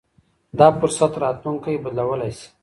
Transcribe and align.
دا 0.57 0.67
فرصت 0.79 1.13
راتلونکی 1.23 1.75
بدلولای 1.83 2.31
شي. 2.37 2.47